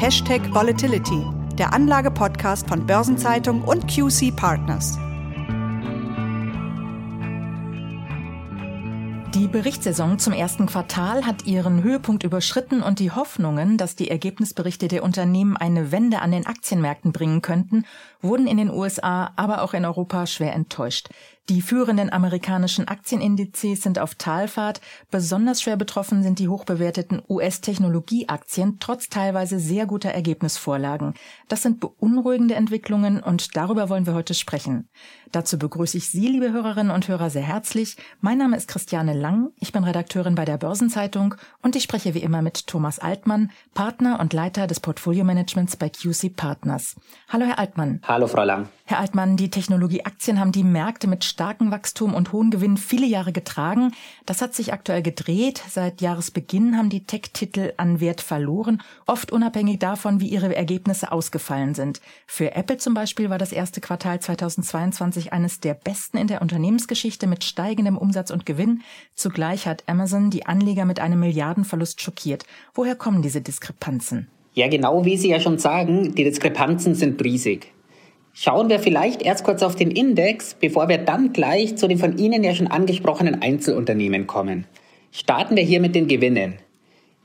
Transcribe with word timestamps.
Hashtag 0.00 0.54
Volatility, 0.54 1.26
der 1.54 1.72
Anlage-Podcast 1.72 2.68
von 2.68 2.86
Börsenzeitung 2.86 3.62
und 3.62 3.88
QC 3.88 4.30
Partners. 4.30 4.96
Die 9.34 9.48
Berichtssaison 9.48 10.20
zum 10.20 10.34
ersten 10.34 10.66
Quartal 10.66 11.26
hat 11.26 11.46
ihren 11.46 11.82
Höhepunkt 11.82 12.22
überschritten 12.22 12.80
und 12.80 13.00
die 13.00 13.10
Hoffnungen, 13.10 13.76
dass 13.76 13.96
die 13.96 14.08
Ergebnisberichte 14.08 14.86
der 14.86 15.02
Unternehmen 15.02 15.56
eine 15.56 15.90
Wende 15.90 16.22
an 16.22 16.30
den 16.30 16.46
Aktienmärkten 16.46 17.10
bringen 17.10 17.42
könnten, 17.42 17.84
wurden 18.22 18.46
in 18.46 18.56
den 18.56 18.70
USA, 18.70 19.32
aber 19.34 19.62
auch 19.62 19.74
in 19.74 19.84
Europa 19.84 20.28
schwer 20.28 20.54
enttäuscht. 20.54 21.08
Die 21.50 21.62
führenden 21.62 22.12
amerikanischen 22.12 22.88
Aktienindizes 22.88 23.80
sind 23.80 23.98
auf 23.98 24.14
Talfahrt. 24.14 24.82
Besonders 25.10 25.62
schwer 25.62 25.78
betroffen 25.78 26.22
sind 26.22 26.38
die 26.38 26.48
hochbewerteten 26.48 27.22
US-Technologieaktien 27.26 28.76
trotz 28.80 29.08
teilweise 29.08 29.58
sehr 29.58 29.86
guter 29.86 30.10
Ergebnisvorlagen. 30.10 31.14
Das 31.48 31.62
sind 31.62 31.80
beunruhigende 31.80 32.54
Entwicklungen 32.54 33.22
und 33.22 33.56
darüber 33.56 33.88
wollen 33.88 34.04
wir 34.04 34.12
heute 34.12 34.34
sprechen. 34.34 34.90
Dazu 35.32 35.58
begrüße 35.58 35.96
ich 35.96 36.10
Sie, 36.10 36.26
liebe 36.28 36.52
Hörerinnen 36.52 36.92
und 36.92 37.08
Hörer, 37.08 37.30
sehr 37.30 37.42
herzlich. 37.42 37.96
Mein 38.20 38.38
Name 38.38 38.56
ist 38.56 38.68
Christiane 38.68 39.14
Lang. 39.14 39.50
Ich 39.58 39.72
bin 39.72 39.84
Redakteurin 39.84 40.34
bei 40.34 40.44
der 40.44 40.58
Börsenzeitung 40.58 41.34
und 41.62 41.76
ich 41.76 41.82
spreche 41.82 42.12
wie 42.12 42.22
immer 42.22 42.42
mit 42.42 42.66
Thomas 42.66 42.98
Altmann, 42.98 43.50
Partner 43.72 44.20
und 44.20 44.34
Leiter 44.34 44.66
des 44.66 44.80
Portfolio-Managements 44.80 45.76
bei 45.76 45.88
QC 45.88 46.34
Partners. 46.34 46.96
Hallo, 47.28 47.46
Herr 47.46 47.58
Altmann. 47.58 48.00
Hallo, 48.06 48.26
Frau 48.26 48.44
Lang. 48.44 48.68
Herr 48.84 49.00
Altmann, 49.00 49.36
die 49.36 49.50
Technologieaktien 49.50 50.40
haben 50.40 50.52
die 50.52 50.64
Märkte 50.64 51.08
mit 51.08 51.37
starkem 51.38 51.70
Wachstum 51.70 52.14
und 52.14 52.32
hohen 52.32 52.50
Gewinn 52.50 52.76
viele 52.76 53.06
Jahre 53.06 53.30
getragen. 53.30 53.92
Das 54.26 54.42
hat 54.42 54.56
sich 54.56 54.72
aktuell 54.72 55.02
gedreht. 55.02 55.62
Seit 55.70 56.00
Jahresbeginn 56.00 56.76
haben 56.76 56.90
die 56.90 57.04
Tech-Titel 57.04 57.74
an 57.76 58.00
Wert 58.00 58.22
verloren, 58.22 58.82
oft 59.06 59.30
unabhängig 59.30 59.78
davon, 59.78 60.18
wie 60.18 60.26
ihre 60.26 60.56
Ergebnisse 60.56 61.12
ausgefallen 61.12 61.76
sind. 61.76 62.00
Für 62.26 62.56
Apple 62.56 62.78
zum 62.78 62.92
Beispiel 62.92 63.30
war 63.30 63.38
das 63.38 63.52
erste 63.52 63.80
Quartal 63.80 64.18
2022 64.18 65.32
eines 65.32 65.60
der 65.60 65.74
besten 65.74 66.16
in 66.16 66.26
der 66.26 66.42
Unternehmensgeschichte 66.42 67.28
mit 67.28 67.44
steigendem 67.44 67.98
Umsatz 67.98 68.32
und 68.32 68.44
Gewinn. 68.44 68.82
Zugleich 69.14 69.68
hat 69.68 69.84
Amazon 69.86 70.30
die 70.30 70.44
Anleger 70.44 70.86
mit 70.86 70.98
einem 70.98 71.20
Milliardenverlust 71.20 72.02
schockiert. 72.02 72.46
Woher 72.74 72.96
kommen 72.96 73.22
diese 73.22 73.42
Diskrepanzen? 73.42 74.26
Ja, 74.54 74.66
genau 74.66 75.04
wie 75.04 75.16
Sie 75.16 75.28
ja 75.28 75.38
schon 75.38 75.58
sagen, 75.58 76.16
die 76.16 76.24
Diskrepanzen 76.24 76.96
sind 76.96 77.22
riesig. 77.22 77.72
Schauen 78.40 78.70
wir 78.70 78.78
vielleicht 78.78 79.20
erst 79.22 79.42
kurz 79.42 79.64
auf 79.64 79.74
den 79.74 79.90
Index, 79.90 80.54
bevor 80.54 80.88
wir 80.88 80.98
dann 80.98 81.32
gleich 81.32 81.74
zu 81.74 81.88
den 81.88 81.98
von 81.98 82.18
Ihnen 82.18 82.44
ja 82.44 82.54
schon 82.54 82.68
angesprochenen 82.68 83.42
Einzelunternehmen 83.42 84.28
kommen. 84.28 84.64
Starten 85.10 85.56
wir 85.56 85.64
hier 85.64 85.80
mit 85.80 85.96
den 85.96 86.06
Gewinnen. 86.06 86.54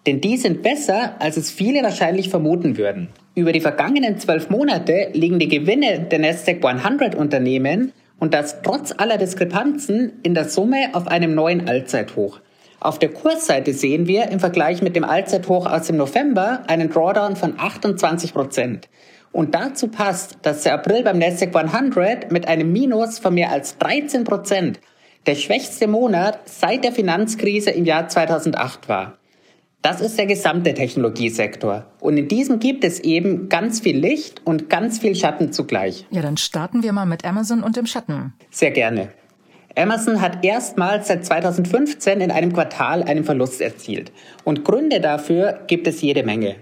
Denn 0.07 0.21
die 0.21 0.37
sind 0.37 0.63
besser, 0.63 1.13
als 1.19 1.37
es 1.37 1.51
viele 1.51 1.83
wahrscheinlich 1.83 2.29
vermuten 2.29 2.77
würden. 2.77 3.09
Über 3.35 3.51
die 3.51 3.61
vergangenen 3.61 4.17
zwölf 4.17 4.49
Monate 4.49 5.09
liegen 5.13 5.37
die 5.37 5.49
Gewinne 5.49 5.99
der 5.99 6.17
Nasdaq 6.17 6.65
100 6.65 7.13
Unternehmen 7.13 7.91
und 8.17 8.33
das 8.33 8.63
trotz 8.63 8.91
aller 8.97 9.19
Diskrepanzen 9.19 10.13
in 10.23 10.33
der 10.33 10.49
Summe 10.49 10.95
auf 10.95 11.05
einem 11.05 11.35
neuen 11.35 11.67
Allzeithoch. 11.67 12.39
Auf 12.79 12.97
der 12.97 13.09
Kursseite 13.09 13.73
sehen 13.73 14.07
wir 14.07 14.29
im 14.29 14.39
Vergleich 14.39 14.81
mit 14.81 14.95
dem 14.95 15.03
Allzeithoch 15.03 15.67
aus 15.67 15.85
dem 15.85 15.97
November 15.97 16.63
einen 16.65 16.89
Drawdown 16.89 17.35
von 17.35 17.53
28 17.59 18.33
Prozent. 18.33 18.89
Und 19.33 19.55
dazu 19.55 19.89
passt, 19.89 20.37
dass 20.43 20.63
der 20.63 20.75
April 20.75 21.03
beim 21.03 21.17
Nasdaq 21.17 21.53
100 21.53 22.31
mit 22.31 22.47
einem 22.47 22.71
Minus 22.71 23.19
von 23.19 23.33
mehr 23.33 23.51
als 23.51 23.77
13 23.79 24.23
Prozent 24.23 24.79
der 25.25 25.35
schwächste 25.35 25.87
Monat 25.87 26.39
seit 26.45 26.83
der 26.83 26.91
Finanzkrise 26.91 27.71
im 27.71 27.83
Jahr 27.83 28.07
2008 28.07 28.87
war. 28.87 29.17
Das 29.81 29.99
ist 29.99 30.17
der 30.17 30.27
gesamte 30.27 30.73
Technologiesektor. 30.73 31.87
Und 31.99 32.15
in 32.15 32.27
diesem 32.29 32.59
gibt 32.59 32.85
es 32.85 33.01
eben 33.01 33.49
ganz 33.49 33.81
viel 33.81 33.97
Licht 33.97 34.41
und 34.45 34.69
ganz 34.69 34.99
viel 34.99 35.15
Schatten 35.15 35.51
zugleich. 35.51 36.05
Ja, 36.11 36.21
dann 36.21 36.37
starten 36.37 36.83
wir 36.83 36.93
mal 36.93 37.05
mit 37.05 37.25
Amazon 37.25 37.63
und 37.63 37.75
dem 37.75 37.85
Schatten. 37.85 38.33
Sehr 38.49 38.71
gerne. 38.71 39.09
Amazon 39.75 40.21
hat 40.21 40.45
erstmals 40.45 41.07
seit 41.07 41.25
2015 41.25 42.21
in 42.21 42.31
einem 42.31 42.53
Quartal 42.53 43.03
einen 43.03 43.23
Verlust 43.23 43.59
erzielt. 43.59 44.11
Und 44.43 44.63
Gründe 44.63 45.01
dafür 45.01 45.61
gibt 45.67 45.87
es 45.87 46.01
jede 46.01 46.23
Menge. 46.23 46.55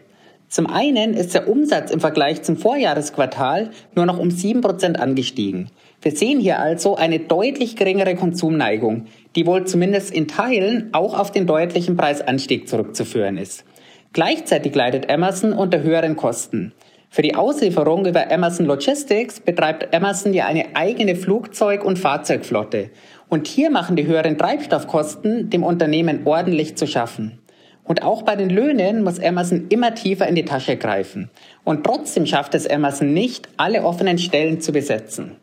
Zum 0.51 0.67
einen 0.67 1.13
ist 1.13 1.33
der 1.33 1.47
Umsatz 1.47 1.91
im 1.91 2.01
Vergleich 2.01 2.41
zum 2.41 2.57
Vorjahresquartal 2.57 3.69
nur 3.95 4.05
noch 4.05 4.19
um 4.19 4.27
7% 4.27 4.97
angestiegen. 4.97 5.69
Wir 6.01 6.11
sehen 6.11 6.41
hier 6.41 6.59
also 6.59 6.97
eine 6.97 7.19
deutlich 7.19 7.77
geringere 7.77 8.15
Konsumneigung, 8.15 9.05
die 9.37 9.47
wohl 9.47 9.65
zumindest 9.65 10.13
in 10.13 10.27
Teilen 10.27 10.89
auch 10.91 11.17
auf 11.17 11.31
den 11.31 11.47
deutlichen 11.47 11.95
Preisanstieg 11.95 12.67
zurückzuführen 12.67 13.37
ist. 13.37 13.63
Gleichzeitig 14.11 14.75
leidet 14.75 15.09
Amazon 15.09 15.53
unter 15.53 15.83
höheren 15.83 16.17
Kosten. 16.17 16.73
Für 17.09 17.21
die 17.21 17.35
Auslieferung 17.35 18.05
über 18.05 18.29
Amazon 18.29 18.65
Logistics 18.65 19.39
betreibt 19.39 19.95
Amazon 19.95 20.33
ja 20.33 20.47
eine 20.47 20.75
eigene 20.75 21.15
Flugzeug- 21.15 21.85
und 21.85 21.97
Fahrzeugflotte. 21.97 22.89
Und 23.29 23.47
hier 23.47 23.69
machen 23.69 23.95
die 23.95 24.05
höheren 24.05 24.37
Treibstoffkosten 24.37 25.49
dem 25.49 25.63
Unternehmen 25.63 26.23
ordentlich 26.25 26.75
zu 26.75 26.87
schaffen. 26.87 27.40
Und 27.83 28.03
auch 28.03 28.21
bei 28.21 28.35
den 28.35 28.49
Löhnen 28.49 29.03
muss 29.03 29.19
Amazon 29.19 29.67
immer 29.69 29.95
tiefer 29.95 30.27
in 30.27 30.35
die 30.35 30.45
Tasche 30.45 30.77
greifen. 30.77 31.29
Und 31.63 31.83
trotzdem 31.83 32.25
schafft 32.25 32.55
es 32.55 32.69
Amazon 32.69 33.13
nicht, 33.13 33.49
alle 33.57 33.83
offenen 33.83 34.17
Stellen 34.17 34.61
zu 34.61 34.71
besetzen. 34.71 35.37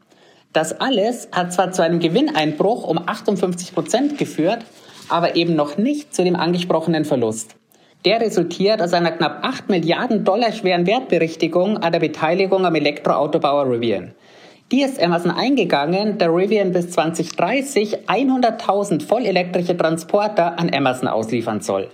Das 0.53 0.81
alles 0.81 1.28
hat 1.32 1.53
zwar 1.53 1.72
zu 1.72 1.82
einem 1.82 2.00
Gewinneinbruch 2.00 2.84
um 2.84 2.98
58 3.04 3.75
Prozent 3.75 4.19
geführt, 4.19 4.65
aber 5.09 5.37
eben 5.37 5.54
noch 5.56 5.77
nicht 5.77 6.15
zu 6.15 6.25
dem 6.25 6.37
angesprochenen 6.37 7.04
Verlust. 7.04 7.56
Der 8.04 8.21
resultiert 8.21 8.81
aus 8.81 8.93
einer 8.93 9.10
knapp 9.10 9.41
8 9.43 9.69
Milliarden 9.69 10.25
Dollar 10.25 10.53
schweren 10.53 10.87
Wertberichtigung 10.87 11.78
an 11.78 11.93
der 11.93 11.98
Beteiligung 11.98 12.65
am 12.65 12.75
Elektroautobauer 12.75 13.69
Rivian. 13.69 14.12
Die 14.71 14.82
ist 14.82 15.03
Amazon 15.03 15.32
eingegangen, 15.32 16.19
der 16.19 16.32
Rivian 16.32 16.72
bis 16.72 16.91
2030 16.91 18.06
100.000 18.06 19.04
vollelektrische 19.04 19.77
Transporter 19.77 20.59
an 20.59 20.72
Amazon 20.72 21.09
ausliefern 21.09 21.60
soll. 21.60 21.88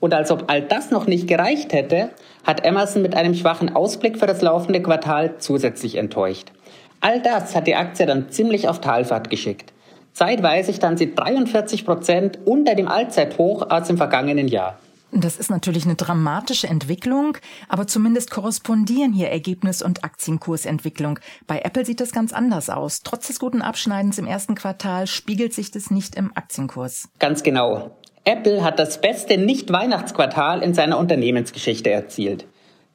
Und 0.00 0.14
als 0.14 0.30
ob 0.30 0.44
all 0.48 0.62
das 0.62 0.90
noch 0.90 1.06
nicht 1.06 1.26
gereicht 1.26 1.72
hätte, 1.72 2.10
hat 2.44 2.66
Amazon 2.66 3.02
mit 3.02 3.14
einem 3.14 3.34
schwachen 3.34 3.74
Ausblick 3.74 4.18
für 4.18 4.26
das 4.26 4.42
laufende 4.42 4.82
Quartal 4.82 5.38
zusätzlich 5.38 5.96
enttäuscht. 5.96 6.52
All 7.00 7.20
das 7.22 7.54
hat 7.54 7.66
die 7.66 7.76
Aktie 7.76 8.06
dann 8.06 8.30
ziemlich 8.30 8.68
auf 8.68 8.80
Talfahrt 8.80 9.30
geschickt. 9.30 9.72
Zeitweise 10.12 10.72
stand 10.72 10.98
sie 10.98 11.14
43 11.14 11.84
Prozent 11.84 12.38
unter 12.46 12.74
dem 12.74 12.88
Allzeithoch 12.88 13.70
aus 13.70 13.86
dem 13.86 13.98
vergangenen 13.98 14.48
Jahr. 14.48 14.78
Das 15.12 15.36
ist 15.36 15.50
natürlich 15.50 15.84
eine 15.84 15.94
dramatische 15.94 16.66
Entwicklung, 16.66 17.38
aber 17.68 17.86
zumindest 17.86 18.30
korrespondieren 18.30 19.12
hier 19.12 19.28
Ergebnis 19.28 19.82
und 19.82 20.04
Aktienkursentwicklung. 20.04 21.20
Bei 21.46 21.60
Apple 21.60 21.84
sieht 21.84 22.00
das 22.00 22.12
ganz 22.12 22.32
anders 22.32 22.70
aus. 22.70 23.02
Trotz 23.02 23.28
des 23.28 23.38
guten 23.38 23.62
Abschneidens 23.62 24.18
im 24.18 24.26
ersten 24.26 24.54
Quartal 24.54 25.06
spiegelt 25.06 25.54
sich 25.54 25.70
das 25.70 25.90
nicht 25.90 26.16
im 26.16 26.32
Aktienkurs. 26.34 27.08
Ganz 27.18 27.42
genau. 27.42 27.96
Apple 28.28 28.64
hat 28.64 28.80
das 28.80 29.00
beste 29.00 29.38
Nicht-Weihnachtsquartal 29.38 30.60
in 30.60 30.74
seiner 30.74 30.98
Unternehmensgeschichte 30.98 31.92
erzielt. 31.92 32.44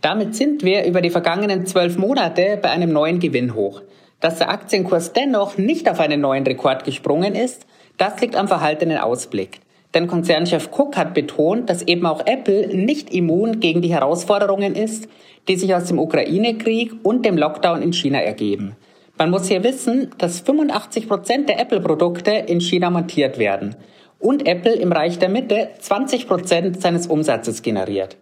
Damit 0.02 0.36
sind 0.36 0.62
wir 0.64 0.84
über 0.84 1.00
die 1.00 1.09
vergangenen 1.09 1.66
zwölf 1.66 1.97
Monate 1.97 2.59
bei 2.62 2.69
einem 2.69 2.92
neuen 2.92 3.22
Gewinn 3.22 3.56
hoch. 3.56 3.81
Dass 4.19 4.40
der 4.40 4.50
Aktienkurs 4.50 5.14
dennoch 5.14 5.58
nicht 5.58 5.90
auf 5.90 6.02
einen 6.02 6.19
neuen 6.19 6.46
Rekord 6.46 6.84
gesprungen 6.84 7.34
ist, 7.34 7.66
das 7.97 8.19
liegt 8.19 8.36
am 8.36 8.50
verhaltenen 8.50 8.97
Ausblick. 8.97 9.62
Denn 9.94 10.08
Konzernchef 10.08 10.69
Cook 10.69 10.97
hat 10.97 11.14
betont, 11.14 11.69
dass 11.69 11.81
eben 11.81 12.06
auch 12.06 12.25
Apple 12.25 12.68
nicht 12.68 13.13
immun 13.13 13.62
gegen 13.62 13.81
die 13.81 13.94
Herausforderungen 13.94 14.75
ist, 14.75 15.08
die 15.48 15.56
sich 15.56 15.74
aus 15.74 15.86
dem 15.86 15.98
Ukraine-Krieg 16.00 16.92
und 17.03 17.25
dem 17.25 17.38
Lockdown 17.38 17.81
in 17.81 17.94
China 17.94 18.19
ergeben. 18.19 18.75
Man 19.18 19.30
muss 19.30 19.48
hier 19.48 19.63
wissen, 19.63 20.12
dass 20.18 20.42
85 20.42 21.08
Prozent 21.08 21.48
der 21.48 21.62
Apple-Produkte 21.62 22.31
in 22.31 22.59
China 22.59 22.90
montiert 22.90 23.38
werden 23.40 23.78
und 24.22 24.48
Apple 24.48 24.74
im 24.74 24.92
Reich 24.92 25.20
der 25.20 25.30
Mitte 25.30 25.70
20 25.80 26.28
Prozent 26.28 26.81
seines 26.81 27.07
Umsatzes 27.07 27.62
generiert. 27.62 28.18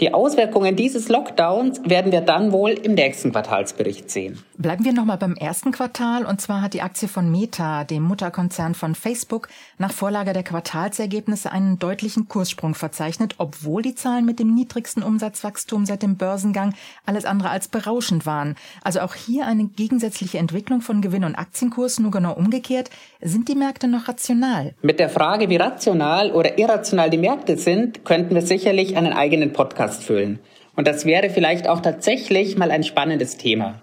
Die 0.00 0.14
Auswirkungen 0.14 0.76
dieses 0.76 1.10
Lockdowns 1.10 1.82
werden 1.84 2.10
wir 2.10 2.22
dann 2.22 2.52
wohl 2.52 2.70
im 2.70 2.94
nächsten 2.94 3.32
Quartalsbericht 3.32 4.10
sehen. 4.10 4.42
Bleiben 4.56 4.82
wir 4.82 4.94
nochmal 4.94 5.18
beim 5.18 5.34
ersten 5.36 5.72
Quartal. 5.72 6.24
Und 6.24 6.40
zwar 6.40 6.62
hat 6.62 6.72
die 6.72 6.80
Aktie 6.80 7.06
von 7.06 7.30
Meta, 7.30 7.84
dem 7.84 8.04
Mutterkonzern 8.04 8.74
von 8.74 8.94
Facebook, 8.94 9.48
nach 9.76 9.92
Vorlage 9.92 10.32
der 10.32 10.42
Quartalsergebnisse 10.42 11.52
einen 11.52 11.78
deutlichen 11.78 12.28
Kurssprung 12.28 12.74
verzeichnet, 12.74 13.34
obwohl 13.36 13.82
die 13.82 13.94
Zahlen 13.94 14.24
mit 14.24 14.38
dem 14.38 14.54
niedrigsten 14.54 15.02
Umsatzwachstum 15.02 15.84
seit 15.84 16.02
dem 16.02 16.16
Börsengang 16.16 16.72
alles 17.04 17.26
andere 17.26 17.50
als 17.50 17.68
berauschend 17.68 18.24
waren. 18.24 18.56
Also 18.82 19.00
auch 19.00 19.14
hier 19.14 19.46
eine 19.46 19.64
gegensätzliche 19.64 20.38
Entwicklung 20.38 20.80
von 20.80 21.02
Gewinn 21.02 21.24
und 21.24 21.34
Aktienkurs, 21.34 21.98
nur 21.98 22.10
genau 22.10 22.32
umgekehrt. 22.32 22.88
Sind 23.20 23.48
die 23.48 23.54
Märkte 23.54 23.86
noch 23.86 24.08
rational? 24.08 24.72
Mit 24.80 24.98
der 24.98 25.10
Frage, 25.10 25.50
wie 25.50 25.56
rational 25.56 26.32
oder 26.32 26.58
irrational 26.58 27.10
die 27.10 27.18
Märkte 27.18 27.58
sind, 27.58 28.06
könnten 28.06 28.34
wir 28.34 28.42
sicherlich 28.42 28.96
einen 28.96 29.12
eigenen 29.12 29.52
Podcast 29.52 29.89
Podcast 29.90 30.04
füllen. 30.04 30.38
Und 30.76 30.86
das 30.86 31.04
wäre 31.04 31.30
vielleicht 31.30 31.68
auch 31.68 31.80
tatsächlich 31.80 32.56
mal 32.56 32.70
ein 32.70 32.84
spannendes 32.84 33.36
Thema. 33.36 33.82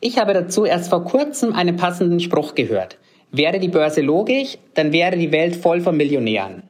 Ich 0.00 0.18
habe 0.18 0.32
dazu 0.32 0.64
erst 0.64 0.88
vor 0.88 1.04
kurzem 1.04 1.52
einen 1.52 1.76
passenden 1.76 2.20
Spruch 2.20 2.54
gehört. 2.54 2.96
Wäre 3.30 3.60
die 3.60 3.68
Börse 3.68 4.00
logisch, 4.00 4.58
dann 4.74 4.92
wäre 4.92 5.16
die 5.16 5.30
Welt 5.30 5.56
voll 5.56 5.80
von 5.80 5.96
Millionären. 5.96 6.64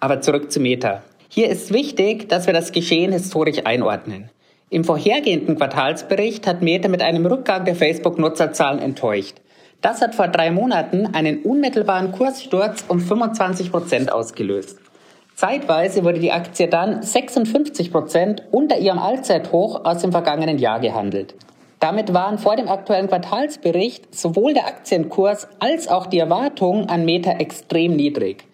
Aber 0.00 0.20
zurück 0.20 0.50
zu 0.50 0.60
Meta. 0.60 1.02
Hier 1.28 1.48
ist 1.48 1.72
wichtig, 1.72 2.28
dass 2.28 2.46
wir 2.46 2.52
das 2.52 2.72
Geschehen 2.72 3.12
historisch 3.12 3.64
einordnen. 3.64 4.30
Im 4.68 4.84
vorhergehenden 4.84 5.56
Quartalsbericht 5.56 6.46
hat 6.46 6.62
Meta 6.62 6.88
mit 6.88 7.02
einem 7.02 7.24
Rückgang 7.26 7.64
der 7.64 7.76
Facebook-Nutzerzahlen 7.76 8.80
enttäuscht. 8.80 9.36
Das 9.80 10.00
hat 10.02 10.14
vor 10.14 10.28
drei 10.28 10.50
Monaten 10.50 11.06
einen 11.14 11.42
unmittelbaren 11.42 12.12
Kurssturz 12.12 12.84
um 12.88 13.00
25 13.00 13.70
Prozent 13.70 14.12
ausgelöst. 14.12 14.78
Zeitweise 15.34 16.04
wurde 16.04 16.20
die 16.20 16.30
Aktie 16.30 16.68
dann 16.68 17.02
56 17.02 17.90
Prozent 17.90 18.42
unter 18.52 18.78
ihrem 18.78 18.98
Allzeithoch 18.98 19.84
aus 19.84 19.98
dem 19.98 20.12
vergangenen 20.12 20.58
Jahr 20.58 20.78
gehandelt. 20.78 21.34
Damit 21.80 22.14
waren 22.14 22.38
vor 22.38 22.56
dem 22.56 22.68
aktuellen 22.68 23.08
Quartalsbericht 23.08 24.14
sowohl 24.14 24.54
der 24.54 24.66
Aktienkurs 24.66 25.48
als 25.58 25.88
auch 25.88 26.06
die 26.06 26.18
Erwartungen 26.18 26.88
an 26.88 27.04
Meta 27.04 27.32
extrem 27.32 27.96
niedrig. 27.96 28.44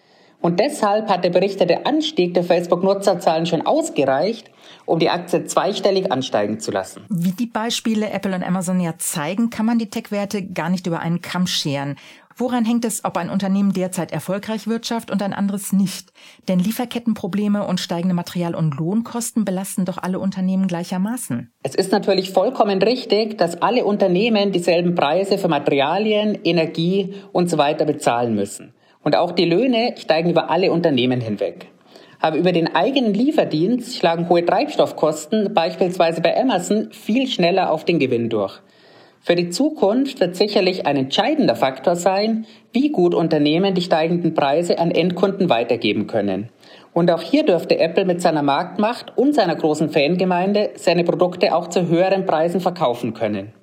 Und 0.41 0.59
deshalb 0.59 1.07
hat 1.07 1.23
der 1.23 1.29
berichtete 1.29 1.85
Anstieg 1.85 2.33
der 2.33 2.43
Facebook-Nutzerzahlen 2.43 3.45
schon 3.45 3.61
ausgereicht, 3.61 4.49
um 4.85 4.97
die 4.97 5.09
Aktie 5.11 5.45
zweistellig 5.45 6.11
ansteigen 6.11 6.59
zu 6.59 6.71
lassen. 6.71 7.05
Wie 7.09 7.31
die 7.31 7.45
Beispiele 7.45 8.09
Apple 8.09 8.33
und 8.33 8.43
Amazon 8.43 8.79
ja 8.79 8.95
zeigen, 8.97 9.51
kann 9.51 9.67
man 9.67 9.77
die 9.77 9.91
Tech-Werte 9.91 10.43
gar 10.43 10.69
nicht 10.69 10.87
über 10.87 10.99
einen 10.99 11.21
Kamm 11.21 11.45
scheren. 11.45 11.95
Woran 12.37 12.65
hängt 12.65 12.85
es, 12.85 13.03
ob 13.03 13.17
ein 13.17 13.29
Unternehmen 13.29 13.73
derzeit 13.73 14.11
erfolgreich 14.11 14.67
wirtschaftet 14.67 15.11
und 15.11 15.21
ein 15.21 15.33
anderes 15.33 15.73
nicht? 15.73 16.11
Denn 16.47 16.59
Lieferkettenprobleme 16.59 17.65
und 17.65 17.79
steigende 17.79 18.15
Material- 18.15 18.55
und 18.55 18.77
Lohnkosten 18.77 19.45
belasten 19.45 19.85
doch 19.85 19.97
alle 19.97 20.19
Unternehmen 20.19 20.67
gleichermaßen. 20.67 21.51
Es 21.63 21.75
ist 21.75 21.91
natürlich 21.91 22.31
vollkommen 22.31 22.81
richtig, 22.81 23.37
dass 23.37 23.61
alle 23.61 23.85
Unternehmen 23.85 24.51
dieselben 24.51 24.95
Preise 24.95 25.37
für 25.37 25.47
Materialien, 25.47 26.37
Energie 26.43 27.15
und 27.31 27.49
so 27.49 27.57
weiter 27.57 27.85
bezahlen 27.85 28.35
müssen. 28.35 28.73
Und 29.03 29.15
auch 29.15 29.31
die 29.31 29.45
Löhne 29.45 29.95
steigen 29.97 30.29
über 30.29 30.49
alle 30.49 30.71
Unternehmen 30.71 31.21
hinweg. 31.21 31.67
Aber 32.19 32.37
über 32.37 32.51
den 32.51 32.75
eigenen 32.75 33.15
Lieferdienst 33.15 33.97
schlagen 33.97 34.29
hohe 34.29 34.45
Treibstoffkosten 34.45 35.53
beispielsweise 35.55 36.21
bei 36.21 36.39
Amazon 36.39 36.89
viel 36.91 37.27
schneller 37.27 37.71
auf 37.71 37.83
den 37.83 37.97
Gewinn 37.97 38.29
durch. 38.29 38.61
Für 39.23 39.35
die 39.35 39.51
Zukunft 39.51 40.19
wird 40.19 40.35
sicherlich 40.35 40.87
ein 40.87 40.97
entscheidender 40.97 41.55
Faktor 41.55 41.95
sein, 41.95 42.47
wie 42.73 42.89
gut 42.89 43.13
Unternehmen 43.13 43.75
die 43.75 43.83
steigenden 43.83 44.33
Preise 44.33 44.79
an 44.79 44.89
Endkunden 44.89 45.47
weitergeben 45.47 46.07
können. 46.07 46.49
Und 46.93 47.11
auch 47.11 47.21
hier 47.21 47.45
dürfte 47.45 47.77
Apple 47.77 48.05
mit 48.05 48.19
seiner 48.19 48.41
Marktmacht 48.41 49.15
und 49.15 49.35
seiner 49.35 49.55
großen 49.55 49.91
Fangemeinde 49.91 50.71
seine 50.75 51.03
Produkte 51.03 51.55
auch 51.55 51.67
zu 51.67 51.87
höheren 51.87 52.25
Preisen 52.25 52.61
verkaufen 52.61 53.13
können. 53.13 53.53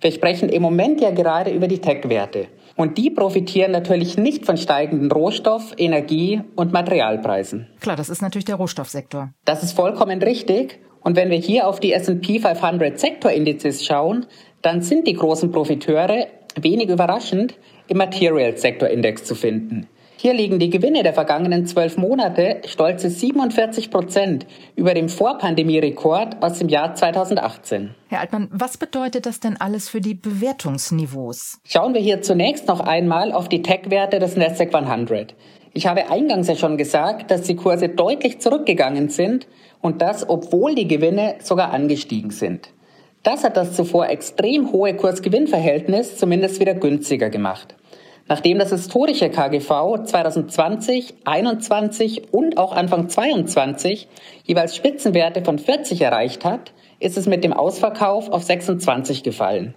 Wir 0.00 0.10
sprechen 0.10 0.48
im 0.48 0.62
Moment 0.62 1.02
ja 1.02 1.10
gerade 1.10 1.50
über 1.50 1.68
die 1.68 1.80
Tech-Werte. 1.80 2.46
Und 2.76 2.98
die 2.98 3.10
profitieren 3.10 3.72
natürlich 3.72 4.16
nicht 4.16 4.44
von 4.46 4.56
steigenden 4.56 5.10
Rohstoff-, 5.12 5.74
Energie- 5.76 6.40
und 6.56 6.72
Materialpreisen. 6.72 7.68
Klar, 7.80 7.96
das 7.96 8.08
ist 8.08 8.20
natürlich 8.20 8.46
der 8.46 8.56
Rohstoffsektor. 8.56 9.30
Das 9.44 9.62
ist 9.62 9.72
vollkommen 9.72 10.20
richtig. 10.22 10.80
Und 11.04 11.16
wenn 11.16 11.30
wir 11.30 11.38
hier 11.38 11.68
auf 11.68 11.80
die 11.80 11.92
S&P 11.92 12.40
500 12.40 12.98
Sektorindizes 12.98 13.84
schauen, 13.84 14.26
dann 14.62 14.80
sind 14.80 15.06
die 15.06 15.12
großen 15.12 15.52
Profiteure, 15.52 16.26
wenig 16.56 16.88
überraschend, 16.88 17.54
im 17.88 17.98
Materials 17.98 18.62
Sektor 18.62 18.88
Index 18.88 19.24
zu 19.24 19.34
finden. 19.34 19.86
Hier 20.16 20.32
liegen 20.32 20.58
die 20.58 20.70
Gewinne 20.70 21.02
der 21.02 21.12
vergangenen 21.12 21.66
zwölf 21.66 21.98
Monate 21.98 22.62
stolze 22.64 23.10
47 23.10 23.90
Prozent 23.90 24.46
über 24.74 24.94
dem 24.94 25.10
Vorpandemie-Rekord 25.10 26.42
aus 26.42 26.58
dem 26.60 26.70
Jahr 26.70 26.94
2018. 26.94 27.94
Herr 28.08 28.20
Altmann, 28.20 28.48
was 28.50 28.78
bedeutet 28.78 29.26
das 29.26 29.40
denn 29.40 29.60
alles 29.60 29.90
für 29.90 30.00
die 30.00 30.14
Bewertungsniveaus? 30.14 31.58
Schauen 31.66 31.92
wir 31.92 32.00
hier 32.00 32.22
zunächst 32.22 32.68
noch 32.68 32.80
einmal 32.80 33.32
auf 33.32 33.50
die 33.50 33.60
Tech-Werte 33.60 34.18
des 34.18 34.36
Nasdaq 34.36 34.74
100. 34.74 35.34
Ich 35.74 35.86
habe 35.86 36.10
eingangs 36.10 36.48
ja 36.48 36.56
schon 36.56 36.78
gesagt, 36.78 37.30
dass 37.30 37.42
die 37.42 37.56
Kurse 37.56 37.90
deutlich 37.90 38.40
zurückgegangen 38.40 39.10
sind 39.10 39.46
und 39.84 40.00
das, 40.00 40.26
obwohl 40.26 40.74
die 40.74 40.88
Gewinne 40.88 41.36
sogar 41.42 41.70
angestiegen 41.74 42.30
sind. 42.30 42.70
Das 43.22 43.44
hat 43.44 43.58
das 43.58 43.74
zuvor 43.74 44.08
extrem 44.08 44.72
hohe 44.72 44.94
Kurs-Gewinn-Verhältnis 44.94 46.16
zumindest 46.16 46.58
wieder 46.58 46.72
günstiger 46.72 47.28
gemacht. 47.28 47.74
Nachdem 48.26 48.58
das 48.58 48.70
historische 48.70 49.28
KGV 49.28 50.04
2020, 50.04 51.12
21 51.26 52.32
und 52.32 52.56
auch 52.56 52.74
Anfang 52.74 53.10
22 53.10 54.08
jeweils 54.44 54.74
Spitzenwerte 54.74 55.44
von 55.44 55.58
40 55.58 56.00
erreicht 56.00 56.46
hat, 56.46 56.72
ist 56.98 57.18
es 57.18 57.26
mit 57.26 57.44
dem 57.44 57.52
Ausverkauf 57.52 58.30
auf 58.30 58.42
26 58.42 59.22
gefallen. 59.22 59.74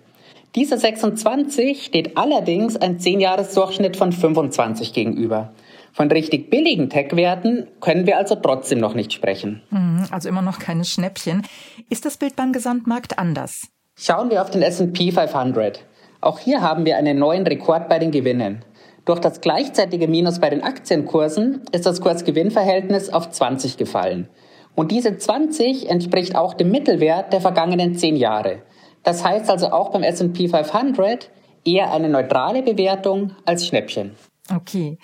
Dieser 0.55 0.77
26 0.77 1.83
steht 1.83 2.15
allerdings 2.15 2.77
ein 2.77 2.99
10-Jahres-Durchschnitt 2.99 3.97
von 3.97 4.13
25 4.13 4.93
gegenüber. 4.93 5.51
Von 5.97 6.11
richtig 6.11 6.51
billigen 6.51 6.91
Tech-Werten 6.91 7.69
können 7.81 8.05
wir 8.05 8.17
also 8.17 8.35
trotzdem 8.35 8.77
noch 8.77 8.93
nicht 8.93 9.13
sprechen. 9.13 9.63
Mhm, 9.71 10.05
also 10.11 10.29
immer 10.29 10.43
noch 10.43 10.59
keine 10.59 10.85
Schnäppchen. 10.85 11.41
Ist 11.89 12.05
das 12.05 12.17
Bild 12.17 12.35
beim 12.35 12.53
Gesamtmarkt 12.53 13.17
anders? 13.17 13.69
Schauen 13.95 14.29
wir 14.29 14.43
auf 14.43 14.51
den 14.51 14.61
S&P 14.61 15.11
500. 15.11 15.83
Auch 16.21 16.37
hier 16.37 16.61
haben 16.61 16.85
wir 16.85 16.97
einen 16.97 17.17
neuen 17.17 17.47
Rekord 17.47 17.89
bei 17.89 17.97
den 17.97 18.11
Gewinnen. 18.11 18.63
Durch 19.05 19.17
das 19.17 19.41
gleichzeitige 19.41 20.07
Minus 20.07 20.37
bei 20.37 20.51
den 20.51 20.61
Aktienkursen 20.61 21.63
ist 21.71 21.87
das 21.87 21.99
Kursgewinnverhältnis 21.99 23.09
auf 23.09 23.31
20 23.31 23.77
gefallen. 23.77 24.29
Und 24.75 24.91
diese 24.91 25.17
20 25.17 25.89
entspricht 25.89 26.35
auch 26.35 26.53
dem 26.53 26.69
Mittelwert 26.69 27.33
der 27.33 27.41
vergangenen 27.41 27.95
10 27.95 28.17
Jahre. 28.17 28.61
Das 29.01 29.25
heißt 29.25 29.49
also 29.49 29.71
auch 29.71 29.89
beim 29.89 30.03
S&P 30.03 30.47
500 30.47 31.31
eher 31.65 31.91
eine 31.91 32.07
neutrale 32.07 32.61
Bewertung 32.61 33.31
als 33.45 33.65
Schnäppchen. 33.65 34.11
Okay, 34.53 34.97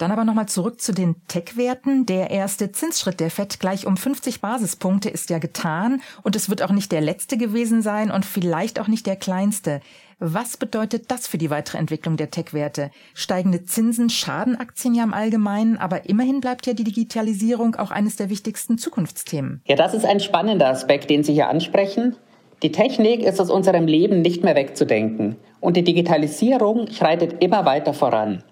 dann 0.00 0.12
aber 0.12 0.24
nochmal 0.24 0.46
zurück 0.46 0.80
zu 0.80 0.92
den 0.92 1.16
Tech-Werten. 1.28 2.06
Der 2.06 2.30
erste 2.30 2.72
Zinsschritt 2.72 3.20
der 3.20 3.30
FED 3.30 3.60
gleich 3.60 3.86
um 3.86 3.96
50 3.96 4.40
Basispunkte 4.40 5.10
ist 5.10 5.30
ja 5.30 5.38
getan 5.38 6.00
und 6.22 6.36
es 6.36 6.48
wird 6.48 6.62
auch 6.62 6.70
nicht 6.70 6.92
der 6.92 7.00
letzte 7.00 7.36
gewesen 7.36 7.82
sein 7.82 8.10
und 8.10 8.24
vielleicht 8.24 8.80
auch 8.80 8.88
nicht 8.88 9.06
der 9.06 9.16
kleinste. 9.16 9.80
Was 10.18 10.56
bedeutet 10.58 11.10
das 11.10 11.26
für 11.26 11.38
die 11.38 11.48
weitere 11.48 11.78
Entwicklung 11.78 12.18
der 12.18 12.30
Tech-Werte? 12.30 12.90
Steigende 13.14 13.64
Zinsen 13.64 14.10
schaden 14.10 14.54
Aktien 14.56 14.94
ja 14.94 15.02
im 15.02 15.14
Allgemeinen, 15.14 15.78
aber 15.78 16.08
immerhin 16.08 16.40
bleibt 16.40 16.66
ja 16.66 16.74
die 16.74 16.84
Digitalisierung 16.84 17.76
auch 17.76 17.90
eines 17.90 18.16
der 18.16 18.28
wichtigsten 18.28 18.76
Zukunftsthemen. 18.76 19.62
Ja, 19.66 19.76
das 19.76 19.94
ist 19.94 20.04
ein 20.04 20.20
spannender 20.20 20.68
Aspekt, 20.68 21.08
den 21.08 21.24
Sie 21.24 21.32
hier 21.32 21.48
ansprechen. 21.48 22.16
Die 22.62 22.72
Technik 22.72 23.22
ist 23.22 23.40
aus 23.40 23.50
unserem 23.50 23.86
Leben 23.86 24.20
nicht 24.20 24.44
mehr 24.44 24.54
wegzudenken 24.54 25.36
und 25.60 25.78
die 25.78 25.84
Digitalisierung 25.84 26.88
schreitet 26.90 27.42
immer 27.42 27.64
weiter 27.64 27.94
voran. 27.94 28.44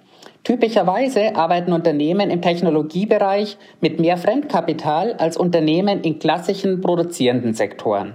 Typischerweise 0.49 1.37
arbeiten 1.37 1.75
Unternehmen 1.75 2.31
im 2.31 2.41
Technologiebereich 2.41 3.59
mit 3.83 4.01
mehr 4.01 4.17
Fremdkapital 4.17 5.13
als 5.13 5.37
Unternehmen 5.37 6.01
in 6.01 6.19
klassischen 6.21 6.81
produzierenden 6.81 7.53
Sektoren. 7.53 8.15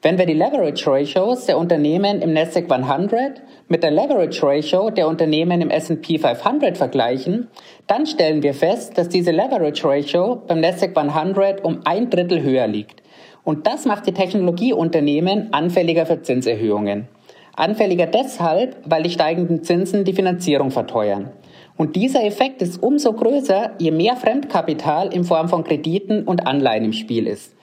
Wenn 0.00 0.16
wir 0.16 0.26
die 0.26 0.34
Leverage 0.34 0.88
Ratios 0.88 1.46
der 1.46 1.58
Unternehmen 1.58 2.22
im 2.22 2.34
Nasdaq 2.34 2.70
100 2.70 3.42
mit 3.66 3.82
der 3.82 3.90
Leverage 3.90 4.40
Ratio 4.44 4.90
der 4.90 5.08
Unternehmen 5.08 5.60
im 5.60 5.70
S&P 5.70 6.20
500 6.20 6.78
vergleichen, 6.78 7.48
dann 7.88 8.06
stellen 8.06 8.44
wir 8.44 8.54
fest, 8.54 8.96
dass 8.96 9.08
diese 9.08 9.32
Leverage 9.32 9.84
Ratio 9.84 10.36
beim 10.46 10.60
Nasdaq 10.60 10.96
100 10.96 11.64
um 11.64 11.80
ein 11.84 12.10
Drittel 12.10 12.44
höher 12.44 12.68
liegt. 12.68 13.02
Und 13.42 13.66
das 13.66 13.86
macht 13.86 14.06
die 14.06 14.14
Technologieunternehmen 14.14 15.52
anfälliger 15.52 16.06
für 16.06 16.22
Zinserhöhungen. 16.22 17.08
Anfälliger 17.56 18.06
deshalb, 18.06 18.76
weil 18.84 19.02
die 19.02 19.10
steigenden 19.10 19.64
Zinsen 19.64 20.04
die 20.04 20.12
Finanzierung 20.12 20.70
verteuern. 20.70 21.32
Und 21.76 21.94
dieser 21.94 22.24
Effekt 22.24 22.62
ist 22.62 22.82
umso 22.82 23.12
größer, 23.12 23.72
je 23.78 23.90
mehr 23.90 24.16
Fremdkapital 24.16 25.12
in 25.12 25.24
Form 25.24 25.48
von 25.48 25.62
Krediten 25.62 26.24
und 26.24 26.46
Anleihen 26.46 26.84
im 26.84 26.92
Spiel 26.92 27.26
ist. 27.26 27.54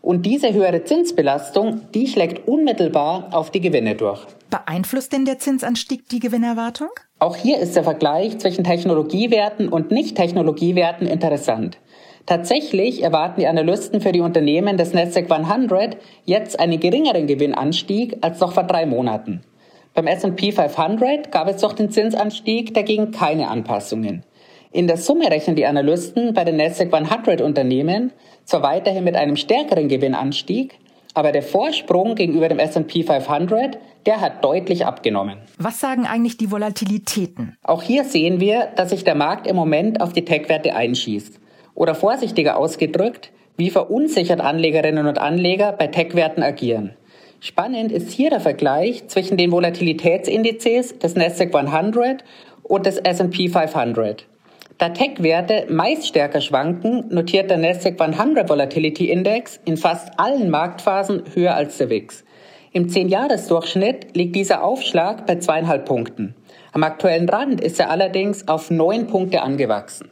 Und 0.00 0.24
diese 0.24 0.54
höhere 0.54 0.84
Zinsbelastung, 0.84 1.82
die 1.92 2.06
schlägt 2.06 2.48
unmittelbar 2.48 3.28
auf 3.32 3.50
die 3.50 3.60
Gewinne 3.60 3.94
durch. 3.94 4.24
Beeinflusst 4.48 5.12
denn 5.12 5.26
der 5.26 5.38
Zinsanstieg 5.38 6.08
die 6.08 6.20
Gewinnerwartung? 6.20 6.88
Auch 7.18 7.36
hier 7.36 7.58
ist 7.58 7.76
der 7.76 7.84
Vergleich 7.84 8.38
zwischen 8.38 8.64
Technologiewerten 8.64 9.68
und 9.68 9.90
Nicht-Technologiewerten 9.90 11.06
interessant. 11.06 11.78
Tatsächlich 12.24 13.02
erwarten 13.02 13.40
die 13.40 13.46
Analysten 13.46 14.00
für 14.00 14.12
die 14.12 14.20
Unternehmen 14.20 14.76
des 14.76 14.94
Nasdaq 14.94 15.30
100 15.30 15.96
jetzt 16.24 16.60
einen 16.60 16.78
geringeren 16.78 17.26
Gewinnanstieg 17.26 18.18
als 18.20 18.40
noch 18.40 18.52
vor 18.52 18.64
drei 18.64 18.86
Monaten. 18.86 19.42
Beim 19.98 20.06
S&P 20.06 20.52
500 20.52 21.32
gab 21.32 21.48
es 21.48 21.60
durch 21.60 21.72
den 21.72 21.90
Zinsanstieg 21.90 22.72
dagegen 22.72 23.10
keine 23.10 23.48
Anpassungen. 23.48 24.22
In 24.70 24.86
der 24.86 24.96
Summe 24.96 25.28
rechnen 25.28 25.56
die 25.56 25.66
Analysten 25.66 26.34
bei 26.34 26.44
den 26.44 26.54
Nasdaq 26.54 26.94
100 26.94 27.40
Unternehmen 27.40 28.12
zwar 28.44 28.62
weiterhin 28.62 29.02
mit 29.02 29.16
einem 29.16 29.34
stärkeren 29.34 29.88
Gewinnanstieg, 29.88 30.78
aber 31.14 31.32
der 31.32 31.42
Vorsprung 31.42 32.14
gegenüber 32.14 32.48
dem 32.48 32.60
S&P 32.60 33.02
500, 33.02 33.78
der 34.06 34.20
hat 34.20 34.44
deutlich 34.44 34.86
abgenommen. 34.86 35.38
Was 35.58 35.80
sagen 35.80 36.06
eigentlich 36.06 36.36
die 36.36 36.52
Volatilitäten? 36.52 37.56
Auch 37.64 37.82
hier 37.82 38.04
sehen 38.04 38.38
wir, 38.38 38.68
dass 38.76 38.90
sich 38.90 39.02
der 39.02 39.16
Markt 39.16 39.48
im 39.48 39.56
Moment 39.56 40.00
auf 40.00 40.12
die 40.12 40.24
Tech-Werte 40.24 40.76
einschießt. 40.76 41.40
Oder 41.74 41.96
vorsichtiger 41.96 42.56
ausgedrückt, 42.56 43.32
wie 43.56 43.70
verunsichert 43.70 44.40
Anlegerinnen 44.40 45.08
und 45.08 45.18
Anleger 45.18 45.72
bei 45.72 45.88
Tech-Werten 45.88 46.44
agieren. 46.44 46.94
Spannend 47.40 47.92
ist 47.92 48.10
hier 48.10 48.30
der 48.30 48.40
Vergleich 48.40 49.06
zwischen 49.06 49.36
den 49.36 49.52
Volatilitätsindizes 49.52 50.98
des 50.98 51.14
Nasdaq 51.14 51.54
100 51.54 52.24
und 52.64 52.84
des 52.84 52.96
S&P 52.98 53.48
500. 53.48 54.26
Da 54.78 54.88
Tech-Werte 54.88 55.66
meist 55.70 56.08
stärker 56.08 56.40
schwanken, 56.40 57.04
notiert 57.10 57.48
der 57.48 57.58
Nasdaq 57.58 58.00
100 58.00 58.48
Volatility 58.48 59.10
Index 59.10 59.60
in 59.64 59.76
fast 59.76 60.18
allen 60.18 60.50
Marktphasen 60.50 61.22
höher 61.32 61.54
als 61.54 61.78
der 61.78 61.90
WIX. 61.90 62.24
Im 62.72 62.88
10-Jahres-Durchschnitt 62.88 64.16
liegt 64.16 64.34
dieser 64.34 64.64
Aufschlag 64.64 65.24
bei 65.24 65.36
zweieinhalb 65.36 65.84
Punkten. 65.84 66.34
Am 66.72 66.82
aktuellen 66.82 67.28
Rand 67.28 67.60
ist 67.60 67.78
er 67.78 67.90
allerdings 67.90 68.48
auf 68.48 68.68
neun 68.70 69.06
Punkte 69.06 69.42
angewachsen. 69.42 70.10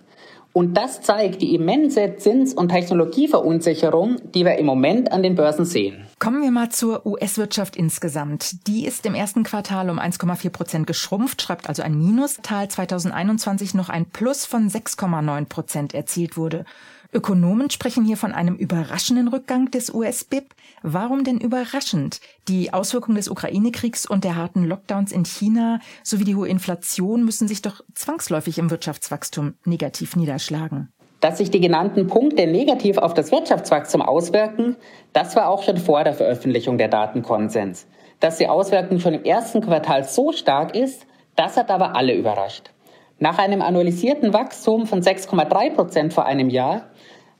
Und 0.52 0.74
das 0.74 1.02
zeigt 1.02 1.42
die 1.42 1.56
immense 1.56 2.16
Zins- 2.16 2.54
und 2.54 2.68
Technologieverunsicherung, 2.68 4.16
die 4.32 4.44
wir 4.44 4.58
im 4.58 4.66
Moment 4.66 5.10
an 5.10 5.24
den 5.24 5.34
Börsen 5.34 5.64
sehen. 5.64 6.05
Kommen 6.18 6.40
wir 6.40 6.50
mal 6.50 6.70
zur 6.70 7.04
US-Wirtschaft 7.04 7.76
insgesamt. 7.76 8.66
Die 8.66 8.86
ist 8.86 9.04
im 9.04 9.14
ersten 9.14 9.42
Quartal 9.42 9.90
um 9.90 9.98
1,4 9.98 10.48
Prozent 10.48 10.86
geschrumpft, 10.86 11.42
schreibt 11.42 11.68
also 11.68 11.82
ein 11.82 11.96
Minus. 11.96 12.38
Tal 12.42 12.68
2021 12.68 13.74
noch 13.74 13.90
ein 13.90 14.06
Plus 14.06 14.46
von 14.46 14.70
6,9 14.70 15.44
Prozent 15.44 15.92
erzielt 15.92 16.38
wurde. 16.38 16.64
Ökonomen 17.12 17.68
sprechen 17.68 18.04
hier 18.06 18.16
von 18.16 18.32
einem 18.32 18.56
überraschenden 18.56 19.28
Rückgang 19.28 19.70
des 19.70 19.92
US-BIP. 19.92 20.54
Warum 20.82 21.22
denn 21.22 21.38
überraschend? 21.38 22.20
Die 22.48 22.72
Auswirkungen 22.72 23.16
des 23.16 23.28
Ukraine-Kriegs 23.28 24.06
und 24.06 24.24
der 24.24 24.36
harten 24.36 24.64
Lockdowns 24.64 25.12
in 25.12 25.26
China 25.26 25.80
sowie 26.02 26.24
die 26.24 26.34
hohe 26.34 26.48
Inflation 26.48 27.26
müssen 27.26 27.46
sich 27.46 27.60
doch 27.60 27.82
zwangsläufig 27.94 28.56
im 28.56 28.70
Wirtschaftswachstum 28.70 29.54
negativ 29.64 30.16
niederschlagen. 30.16 30.92
Dass 31.26 31.38
sich 31.38 31.50
die 31.50 31.58
genannten 31.58 32.06
Punkte 32.06 32.46
negativ 32.46 32.98
auf 32.98 33.12
das 33.12 33.32
Wirtschaftswachstum 33.32 34.00
auswirken, 34.00 34.76
das 35.12 35.34
war 35.34 35.48
auch 35.48 35.64
schon 35.64 35.76
vor 35.76 36.04
der 36.04 36.12
Veröffentlichung 36.14 36.78
der 36.78 36.86
Datenkonsens. 36.86 37.88
Dass 38.20 38.38
die 38.38 38.46
Auswirkung 38.46 39.00
schon 39.00 39.14
im 39.14 39.24
ersten 39.24 39.60
Quartal 39.60 40.04
so 40.04 40.30
stark 40.30 40.76
ist, 40.76 41.04
das 41.34 41.56
hat 41.56 41.72
aber 41.72 41.96
alle 41.96 42.14
überrascht. 42.14 42.70
Nach 43.18 43.40
einem 43.40 43.60
annualisierten 43.60 44.32
Wachstum 44.32 44.86
von 44.86 45.02
6,3 45.02 45.74
Prozent 45.74 46.14
vor 46.14 46.26
einem 46.26 46.48
Jahr 46.48 46.82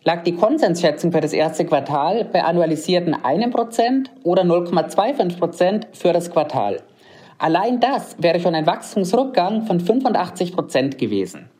lag 0.02 0.24
die 0.24 0.34
Konsensschätzung 0.34 1.12
für 1.12 1.20
das 1.20 1.32
erste 1.32 1.64
Quartal 1.64 2.24
bei 2.24 2.42
annualisierten 2.42 3.14
1% 3.14 4.06
oder 4.24 4.42
0,25% 4.42 5.84
für 5.92 6.12
das 6.12 6.32
Quartal. 6.32 6.82
Allein 7.38 7.78
das 7.78 8.16
wäre 8.18 8.40
schon 8.40 8.56
ein 8.56 8.66
Wachstumsrückgang 8.66 9.62
von 9.62 9.78
85 9.78 10.56
Prozent 10.56 10.98
gewesen. 10.98 11.50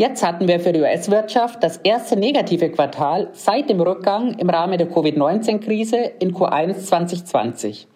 Jetzt 0.00 0.24
hatten 0.24 0.46
wir 0.46 0.60
für 0.60 0.72
die 0.72 0.80
US-Wirtschaft 0.80 1.60
das 1.60 1.78
erste 1.78 2.16
negative 2.16 2.70
Quartal 2.70 3.30
seit 3.32 3.68
dem 3.68 3.80
Rückgang 3.80 4.38
im 4.38 4.48
Rahmen 4.48 4.78
der 4.78 4.88
Covid-19-Krise 4.88 5.96
in 6.20 6.32
Q1 6.32 6.84
2020. 6.84 7.88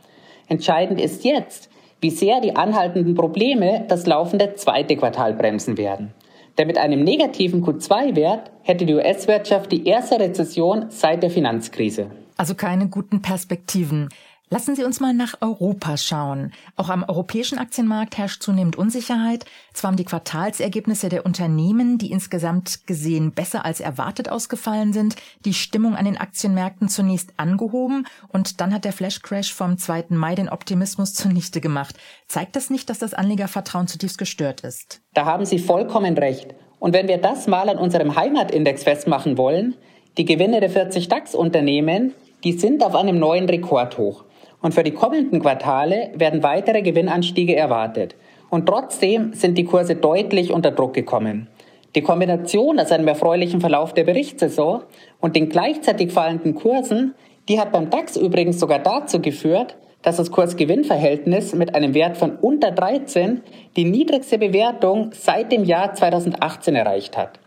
Entscheidend 0.49 1.01
ist 1.01 1.23
jetzt, 1.23 1.71
wie 2.01 2.11
sehr 2.11 2.41
die 2.41 2.57
anhaltenden 2.57 3.15
Probleme 3.15 3.85
das 3.87 4.05
laufende 4.05 4.55
zweite 4.57 4.97
Quartal 4.97 5.35
bremsen 5.35 5.79
werden. 5.79 6.13
Denn 6.59 6.67
mit 6.67 6.77
einem 6.77 7.05
negativen 7.05 7.65
Q2-Wert 7.65 8.51
hätte 8.63 8.85
die 8.85 8.95
US-Wirtschaft 8.95 9.71
die 9.71 9.87
erste 9.87 10.19
Rezession 10.19 10.87
seit 10.89 11.23
der 11.23 11.31
Finanzkrise. 11.31 12.11
Also 12.37 12.57
keine 12.57 12.89
guten 12.89 13.23
Perspektiven. 13.23 14.09
Lassen 14.53 14.77
Sie 14.77 14.85
uns 14.85 15.01
mal 15.01 15.15
nach 15.15 15.37
Europa 15.41 15.97
schauen. 15.97 16.53
Auch 16.77 16.91
am 16.91 17.05
europäischen 17.09 17.57
Aktienmarkt 17.57 18.19
herrscht 18.19 18.43
zunehmend 18.43 18.77
Unsicherheit. 18.77 19.47
Zwar 19.73 19.89
haben 19.89 19.97
die 19.97 20.05
Quartalsergebnisse 20.05 21.09
der 21.09 21.25
Unternehmen, 21.25 21.97
die 21.97 22.11
insgesamt 22.11 22.87
gesehen 22.87 23.33
besser 23.33 23.65
als 23.65 23.81
erwartet 23.81 24.29
ausgefallen 24.29 24.93
sind, 24.93 25.17
die 25.47 25.55
Stimmung 25.55 25.97
an 25.97 26.05
den 26.05 26.19
Aktienmärkten 26.19 26.91
zunächst 26.91 27.33
angehoben 27.39 28.07
und 28.29 28.61
dann 28.61 28.75
hat 28.75 28.85
der 28.85 28.93
Flashcrash 28.93 29.55
vom 29.55 29.79
2. 29.79 30.09
Mai 30.11 30.35
den 30.35 30.51
Optimismus 30.51 31.15
zunichte 31.15 31.63
gemacht. 31.63 31.97
Zeigt 32.29 32.55
das 32.55 32.69
nicht, 32.69 32.91
dass 32.91 32.99
das 32.99 33.15
Anlegervertrauen 33.15 33.87
zutiefst 33.87 34.19
gestört 34.19 34.61
ist? 34.61 35.01
Da 35.15 35.25
haben 35.25 35.47
Sie 35.47 35.61
vollkommen 35.61 36.19
recht. 36.19 36.55
Und 36.79 36.93
wenn 36.93 37.09
wir 37.09 37.17
das 37.17 37.47
mal 37.47 37.71
an 37.71 37.79
unserem 37.79 38.17
Heimatindex 38.17 38.83
festmachen 38.83 39.39
wollen, 39.39 39.77
die 40.19 40.27
Gewinne 40.27 40.61
der 40.61 40.69
40 40.69 41.09
DAX-Unternehmen, 41.09 42.13
die 42.45 42.53
sind 42.53 42.85
auf 42.85 42.95
einem 42.95 43.19
neuen 43.19 43.49
Rekordhoch. 43.49 44.27
Und 44.63 44.75
für 44.75 44.85
die 44.85 44.93
kommenden 44.93 45.41
Quartale 45.41 46.11
werden 46.15 46.43
weitere 46.43 46.83
Gewinnanstiege 46.83 47.57
erwartet. 47.57 48.15
Und 48.49 48.67
trotzdem 48.67 49.35
sind 49.35 49.59
die 49.59 49.65
Kurse 49.65 49.97
deutlich 49.97 50.53
unter 50.53 50.71
Druck 50.71 50.95
gekommen. 50.95 51.49
Die 51.95 52.03
Kombination 52.03 52.81
aus 52.81 52.93
einem 52.93 53.09
erfreulichen 53.09 53.61
Verlauf 53.61 53.93
der 53.93 54.05
Berichtssaison 54.05 54.83
und 55.21 55.37
den 55.37 55.49
gleichzeitig 55.51 56.13
fallenden 56.13 56.55
Kursen, 56.55 57.15
die 57.49 57.61
hat 57.61 57.73
beim 57.73 57.91
DAX 57.91 58.17
übrigens 58.17 58.59
sogar 58.59 58.79
dazu 58.79 59.21
geführt, 59.21 59.77
dass 60.01 60.17
das 60.17 60.31
Kurs-Gewinn-Verhältnis 60.31 61.55
mit 61.55 61.75
einem 61.75 61.95
Wert 61.95 62.17
von 62.17 62.37
unter 62.37 62.71
13 62.71 63.43
die 63.77 63.85
niedrigste 63.85 64.39
Bewertung 64.39 65.11
seit 65.13 65.53
dem 65.53 65.65
Jahr 65.65 65.95
2018 65.95 66.75
erreicht 66.75 67.17
hat. 67.17 67.39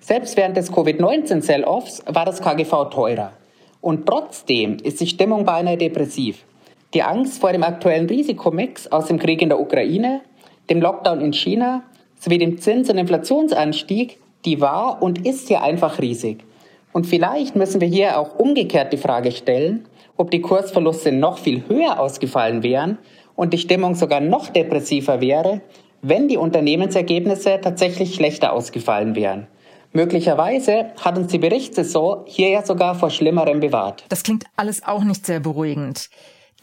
Selbst 0.00 0.36
während 0.36 0.56
des 0.56 0.72
Covid-19-Sell-Offs 0.72 2.02
war 2.06 2.24
das 2.24 2.42
KGV 2.42 2.90
teurer. 2.90 3.32
Und 3.80 4.06
trotzdem 4.06 4.78
ist 4.82 5.00
die 5.00 5.06
Stimmung 5.06 5.44
beinahe 5.44 5.76
depressiv. 5.76 6.44
Die 6.94 7.02
Angst 7.02 7.40
vor 7.40 7.52
dem 7.52 7.62
aktuellen 7.62 8.06
Risikomix 8.06 8.86
aus 8.88 9.06
dem 9.06 9.18
Krieg 9.18 9.40
in 9.40 9.48
der 9.48 9.58
Ukraine, 9.58 10.20
dem 10.68 10.82
Lockdown 10.82 11.22
in 11.22 11.32
China 11.32 11.84
sowie 12.20 12.38
dem 12.38 12.58
Zins- 12.58 12.90
und 12.90 12.98
Inflationsanstieg, 12.98 14.18
die 14.44 14.60
war 14.60 15.02
und 15.02 15.26
ist 15.26 15.48
hier 15.48 15.62
einfach 15.62 15.98
riesig. 16.00 16.44
Und 16.92 17.06
vielleicht 17.06 17.56
müssen 17.56 17.80
wir 17.80 17.88
hier 17.88 18.18
auch 18.18 18.38
umgekehrt 18.38 18.92
die 18.92 18.98
Frage 18.98 19.32
stellen, 19.32 19.88
ob 20.18 20.30
die 20.30 20.42
Kursverluste 20.42 21.12
noch 21.12 21.38
viel 21.38 21.62
höher 21.66 21.98
ausgefallen 21.98 22.62
wären 22.62 22.98
und 23.34 23.54
die 23.54 23.58
Stimmung 23.58 23.94
sogar 23.94 24.20
noch 24.20 24.48
depressiver 24.50 25.22
wäre, 25.22 25.62
wenn 26.02 26.28
die 26.28 26.36
Unternehmensergebnisse 26.36 27.60
tatsächlich 27.62 28.14
schlechter 28.14 28.52
ausgefallen 28.52 29.14
wären. 29.16 29.46
Möglicherweise 29.94 30.90
hat 31.02 31.16
uns 31.16 31.32
die 31.32 31.38
Berichtssaison 31.38 32.24
hier 32.26 32.50
ja 32.50 32.64
sogar 32.64 32.94
vor 32.94 33.10
Schlimmerem 33.10 33.60
bewahrt. 33.60 34.04
Das 34.10 34.22
klingt 34.22 34.44
alles 34.56 34.82
auch 34.84 35.04
nicht 35.04 35.24
sehr 35.24 35.40
beruhigend. 35.40 36.10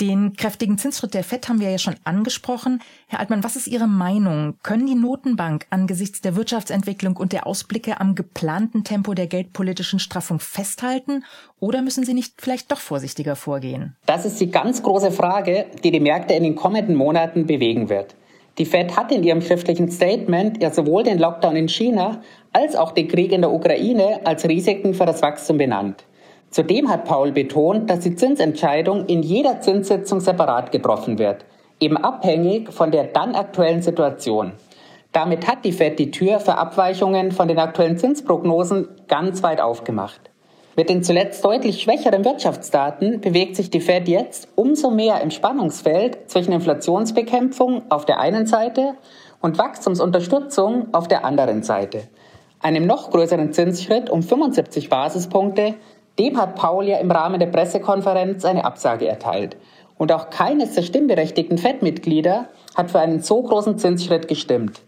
Den 0.02 0.34
kräftigen 0.38 0.78
Zinsschritt 0.78 1.14
der 1.14 1.26
FED 1.26 1.50
haben 1.50 1.60
wir 1.60 1.70
ja 1.70 1.78
schon 1.78 1.98
angesprochen. 2.06 2.82
Herr 3.08 3.20
Altmann, 3.20 3.44
was 3.44 3.58
ist 3.58 3.68
Ihre 3.68 3.88
Meinung? 3.88 4.56
Können 4.64 4.88
die 4.88 4.96
Notenbank 4.96 5.66
angesichts 5.72 6.22
der 6.22 6.38
Wirtschaftsentwicklung 6.38 7.18
und 7.18 7.34
der 7.34 7.46
Ausblicke 7.46 8.00
am 8.00 8.16
geplanten 8.16 8.86
Tempo 8.86 9.14
der 9.14 9.28
geldpolitischen 9.28 10.00
Straffung 10.00 10.40
festhalten 10.40 11.26
oder 11.60 11.82
müssen 11.82 12.06
sie 12.06 12.14
nicht 12.14 12.36
vielleicht 12.38 12.72
doch 12.72 12.80
vorsichtiger 12.80 13.36
vorgehen? 13.36 13.98
Das 14.06 14.24
ist 14.24 14.40
die 14.40 14.50
ganz 14.50 14.82
große 14.84 15.12
Frage, 15.12 15.66
die 15.84 15.92
die 15.92 16.00
Märkte 16.00 16.34
in 16.34 16.44
den 16.44 16.56
kommenden 16.56 16.96
Monaten 16.96 17.46
bewegen 17.46 17.90
wird. 17.90 18.16
Die 18.58 18.66
Fed 18.66 18.96
hat 18.96 19.12
in 19.12 19.24
ihrem 19.24 19.42
schriftlichen 19.42 19.92
Statement 19.92 20.64
ja 20.64 20.72
sowohl 20.72 21.04
den 21.04 21.20
Lockdown 21.20 21.58
in 21.58 21.68
China 21.68 22.22
als 22.54 22.76
auch 22.76 22.92
den 22.92 23.10
Krieg 23.10 23.34
in 23.34 23.42
der 23.42 23.52
Ukraine 23.52 24.22
als 24.24 24.48
Risiken 24.48 24.94
für 24.94 25.06
das 25.06 25.22
Wachstum 25.22 25.58
benannt. 25.58 26.06
Zudem 26.52 26.90
hat 26.90 27.06
Paul 27.06 27.32
betont, 27.32 27.90
dass 27.90 28.00
die 28.00 28.16
Zinsentscheidung 28.16 29.06
in 29.06 29.22
jeder 29.22 29.62
Zinssitzung 29.62 30.20
separat 30.20 30.72
getroffen 30.72 31.20
wird, 31.20 31.46
eben 31.80 31.98
abhängig 31.98 32.74
von 32.74 32.92
der 32.92 33.06
dann 33.06 33.36
aktuellen 33.36 33.82
Situation. 33.82 34.54
Damit 35.12 35.48
hat 35.48 35.64
die 35.66 35.72
Fed 35.72 36.00
die 36.00 36.12
Tür 36.12 36.40
für 36.40 36.58
Abweichungen 36.58 37.32
von 37.32 37.48
den 37.48 37.60
aktuellen 37.60 37.98
Zinsprognosen 37.98 38.88
ganz 39.08 39.44
weit 39.44 39.62
aufgemacht. 39.62 40.22
Mit 40.76 40.90
den 40.90 41.04
zuletzt 41.04 41.44
deutlich 41.44 41.82
schwächeren 41.82 42.24
Wirtschaftsdaten 42.24 43.20
bewegt 43.20 43.56
sich 43.56 43.70
die 43.70 43.82
Fed 43.82 44.08
jetzt 44.08 44.48
umso 44.56 44.90
mehr 44.90 45.20
im 45.22 45.30
Spannungsfeld 45.30 46.30
zwischen 46.30 46.54
Inflationsbekämpfung 46.54 47.84
auf 47.90 48.06
der 48.06 48.20
einen 48.20 48.48
Seite 48.48 48.94
und 49.42 49.58
Wachstumsunterstützung 49.58 50.94
auf 50.94 51.08
der 51.08 51.26
anderen 51.26 51.64
Seite. 51.64 52.04
Einem 52.62 52.86
noch 52.88 53.12
größeren 53.12 53.52
Zinsschritt 53.52 54.10
um 54.10 54.22
75 54.22 54.90
Basispunkte 54.90 55.76
dem 56.20 56.38
hat 56.40 56.56
Paul 56.56 56.86
ja 56.86 56.98
im 56.98 57.10
Rahmen 57.10 57.40
der 57.40 57.48
Pressekonferenz 57.48 58.46
eine 58.46 58.66
Absage 58.66 59.08
erteilt. 59.08 59.58
Und 59.98 60.12
auch 60.12 60.30
keines 60.30 60.76
der 60.76 60.84
stimmberechtigten 60.84 61.58
FED-Mitglieder 61.58 62.48
hat 62.76 62.92
für 62.92 63.00
einen 63.00 63.22
so 63.22 63.42
großen 63.42 63.78
Zinsschritt 63.78 64.28
gestimmt. 64.28 64.82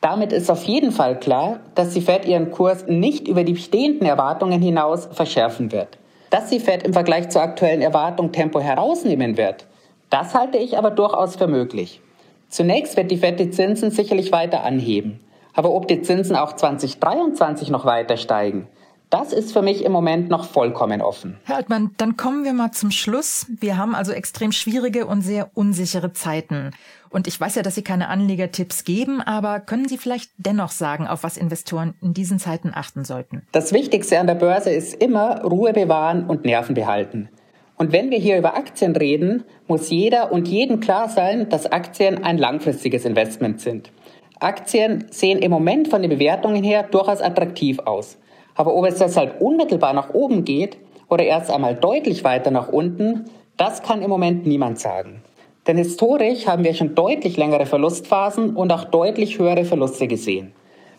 Damit 0.00 0.32
ist 0.32 0.50
auf 0.50 0.64
jeden 0.64 0.92
Fall 0.92 1.18
klar, 1.18 1.60
dass 1.74 1.94
die 1.94 2.02
Fed 2.02 2.26
ihren 2.26 2.50
Kurs 2.50 2.84
nicht 2.86 3.26
über 3.26 3.42
die 3.42 3.54
bestehenden 3.54 4.06
Erwartungen 4.06 4.60
hinaus 4.60 5.08
verschärfen 5.10 5.72
wird. 5.72 5.98
Dass 6.28 6.50
die 6.50 6.60
Fed 6.60 6.82
im 6.82 6.92
Vergleich 6.92 7.30
zur 7.30 7.42
aktuellen 7.42 7.80
Erwartung 7.80 8.30
Tempo 8.30 8.60
herausnehmen 8.60 9.36
wird, 9.38 9.66
das 10.10 10.34
halte 10.34 10.58
ich 10.58 10.76
aber 10.76 10.90
durchaus 10.90 11.36
für 11.36 11.46
möglich. 11.46 12.00
Zunächst 12.48 12.96
wird 12.96 13.10
die 13.10 13.16
Fed 13.16 13.40
die 13.40 13.50
Zinsen 13.50 13.90
sicherlich 13.90 14.30
weiter 14.30 14.62
anheben. 14.62 15.20
Aber 15.54 15.72
ob 15.72 15.88
die 15.88 16.02
Zinsen 16.02 16.36
auch 16.36 16.52
2023 16.52 17.70
noch 17.70 17.84
weiter 17.84 18.16
steigen, 18.16 18.68
das 19.14 19.32
ist 19.32 19.52
für 19.52 19.62
mich 19.62 19.84
im 19.84 19.92
Moment 19.92 20.28
noch 20.28 20.44
vollkommen 20.44 21.00
offen. 21.00 21.36
Herr 21.44 21.54
Altmann, 21.54 21.92
dann 21.98 22.16
kommen 22.16 22.42
wir 22.42 22.52
mal 22.52 22.72
zum 22.72 22.90
Schluss. 22.90 23.46
Wir 23.60 23.76
haben 23.76 23.94
also 23.94 24.10
extrem 24.10 24.50
schwierige 24.50 25.06
und 25.06 25.22
sehr 25.22 25.50
unsichere 25.54 26.12
Zeiten. 26.12 26.72
Und 27.10 27.28
ich 27.28 27.40
weiß 27.40 27.54
ja, 27.54 27.62
dass 27.62 27.76
Sie 27.76 27.84
keine 27.84 28.08
Anlegertipps 28.08 28.82
geben, 28.82 29.20
aber 29.20 29.60
können 29.60 29.86
Sie 29.86 29.98
vielleicht 29.98 30.32
dennoch 30.36 30.72
sagen, 30.72 31.06
auf 31.06 31.22
was 31.22 31.36
Investoren 31.36 31.94
in 32.02 32.12
diesen 32.12 32.40
Zeiten 32.40 32.72
achten 32.74 33.04
sollten? 33.04 33.42
Das 33.52 33.72
Wichtigste 33.72 34.18
an 34.18 34.26
der 34.26 34.34
Börse 34.34 34.70
ist 34.70 34.94
immer 34.94 35.42
Ruhe 35.44 35.72
bewahren 35.72 36.26
und 36.26 36.44
Nerven 36.44 36.74
behalten. 36.74 37.28
Und 37.76 37.92
wenn 37.92 38.10
wir 38.10 38.18
hier 38.18 38.36
über 38.36 38.56
Aktien 38.56 38.96
reden, 38.96 39.44
muss 39.68 39.90
jeder 39.90 40.32
und 40.32 40.48
jedem 40.48 40.80
klar 40.80 41.08
sein, 41.08 41.48
dass 41.50 41.66
Aktien 41.70 42.24
ein 42.24 42.36
langfristiges 42.36 43.04
Investment 43.04 43.60
sind. 43.60 43.92
Aktien 44.40 45.06
sehen 45.12 45.38
im 45.38 45.52
Moment 45.52 45.86
von 45.86 46.02
den 46.02 46.10
Bewertungen 46.10 46.64
her 46.64 46.82
durchaus 46.82 47.20
attraktiv 47.20 47.78
aus. 47.78 48.18
Aber 48.54 48.74
ob 48.74 48.86
es 48.86 48.98
deshalb 48.98 49.40
unmittelbar 49.40 49.92
nach 49.92 50.14
oben 50.14 50.44
geht 50.44 50.78
oder 51.08 51.24
erst 51.24 51.50
einmal 51.50 51.74
deutlich 51.74 52.24
weiter 52.24 52.50
nach 52.50 52.68
unten, 52.68 53.24
das 53.56 53.82
kann 53.82 54.02
im 54.02 54.10
Moment 54.10 54.46
niemand 54.46 54.78
sagen. 54.78 55.22
Denn 55.66 55.78
historisch 55.78 56.46
haben 56.46 56.64
wir 56.64 56.74
schon 56.74 56.94
deutlich 56.94 57.36
längere 57.36 57.66
Verlustphasen 57.66 58.54
und 58.54 58.72
auch 58.72 58.84
deutlich 58.84 59.38
höhere 59.38 59.64
Verluste 59.64 60.06
gesehen. 60.06 60.52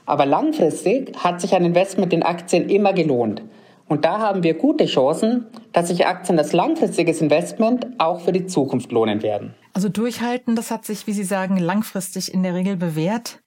Aber 0.06 0.26
langfristig 0.26 1.16
hat 1.18 1.42
sich 1.42 1.54
ein 1.54 1.66
Investment 1.66 2.14
in 2.14 2.24
Aktien 2.24 2.70
immer 2.70 2.94
gelohnt. 2.94 3.42
Und 3.88 4.04
da 4.04 4.20
haben 4.20 4.42
wir 4.44 4.56
gute 4.56 4.86
Chancen, 4.86 5.46
dass 5.72 5.90
sich 5.90 6.08
Aktien 6.08 6.40
als 6.40 6.54
langfristiges 6.54 7.22
Investment 7.22 7.88
auch 8.00 8.22
für 8.22 8.32
die 8.32 8.48
Zukunft 8.48 8.92
lohnen 8.92 9.22
werden. 9.22 9.54
Also 9.74 9.90
durchhalten, 9.90 10.56
das 10.56 10.72
hat 10.72 10.86
sich, 10.86 11.06
wie 11.06 11.12
Sie 11.12 11.24
sagen, 11.24 11.58
langfristig 11.58 12.34
in 12.34 12.42
der 12.42 12.56
Regel 12.56 12.78
bewährt. 12.78 13.44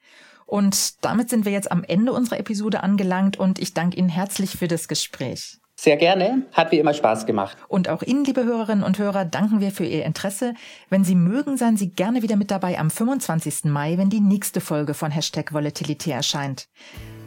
Und 0.48 1.04
damit 1.04 1.28
sind 1.28 1.44
wir 1.44 1.52
jetzt 1.52 1.70
am 1.70 1.84
Ende 1.84 2.10
unserer 2.10 2.40
Episode 2.40 2.82
angelangt 2.82 3.38
und 3.38 3.58
ich 3.58 3.74
danke 3.74 3.98
Ihnen 3.98 4.08
herzlich 4.08 4.52
für 4.52 4.66
das 4.66 4.88
Gespräch. 4.88 5.58
Sehr 5.76 5.98
gerne, 5.98 6.46
hat 6.52 6.72
wie 6.72 6.78
immer 6.78 6.94
Spaß 6.94 7.26
gemacht. 7.26 7.58
Und 7.68 7.90
auch 7.90 8.02
Ihnen, 8.02 8.24
liebe 8.24 8.44
Hörerinnen 8.44 8.82
und 8.82 8.98
Hörer, 8.98 9.26
danken 9.26 9.60
wir 9.60 9.72
für 9.72 9.84
Ihr 9.84 10.06
Interesse. 10.06 10.54
Wenn 10.88 11.04
Sie 11.04 11.14
mögen, 11.14 11.58
seien 11.58 11.76
Sie 11.76 11.90
gerne 11.90 12.22
wieder 12.22 12.36
mit 12.36 12.50
dabei 12.50 12.78
am 12.78 12.90
25. 12.90 13.64
Mai, 13.64 13.98
wenn 13.98 14.08
die 14.08 14.20
nächste 14.20 14.62
Folge 14.62 14.94
von 14.94 15.10
Hashtag 15.10 15.52
Volatility 15.52 16.10
erscheint. 16.10 16.68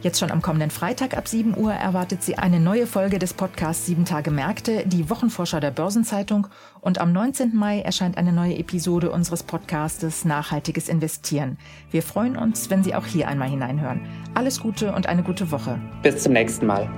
Jetzt 0.02 0.18
schon 0.18 0.32
am 0.32 0.42
kommenden 0.42 0.70
Freitag 0.70 1.16
ab 1.16 1.28
7 1.28 1.56
Uhr 1.56 1.72
erwartet 1.72 2.24
Sie 2.24 2.36
eine 2.36 2.58
neue 2.58 2.88
Folge 2.88 3.20
des 3.20 3.34
Podcasts 3.34 3.86
7 3.86 4.04
Tage 4.04 4.32
Märkte, 4.32 4.82
die 4.84 5.08
Wochenvorschau 5.08 5.60
der 5.60 5.70
Börsenzeitung. 5.70 6.48
Und 6.80 6.98
am 6.98 7.12
19. 7.12 7.54
Mai 7.54 7.80
erscheint 7.80 8.18
eine 8.18 8.32
neue 8.32 8.58
Episode 8.58 9.12
unseres 9.12 9.44
Podcastes 9.44 10.24
Nachhaltiges 10.24 10.88
Investieren. 10.88 11.56
Wir 11.92 12.02
freuen 12.02 12.36
uns, 12.36 12.68
wenn 12.68 12.82
Sie 12.82 12.96
auch 12.96 13.06
hier 13.06 13.28
einmal 13.28 13.48
hineinhören. 13.48 14.00
Alles 14.34 14.58
Gute 14.58 14.92
und 14.92 15.06
eine 15.06 15.22
gute 15.22 15.52
Woche. 15.52 15.78
Bis 16.02 16.24
zum 16.24 16.32
nächsten 16.32 16.66
Mal. 16.66 16.90